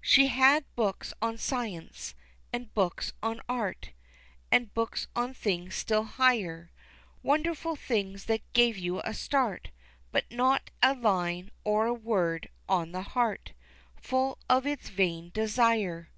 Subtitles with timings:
[0.00, 2.14] She had books on science,
[2.52, 3.90] an' books on art,
[4.52, 6.70] An' books on things still higher,
[7.24, 9.72] Wonderful things that gave you a start,
[10.12, 13.54] But not a line, or a word, on the heart
[13.96, 16.12] Full of its vain desire.